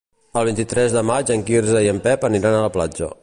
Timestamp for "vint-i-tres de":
0.47-1.03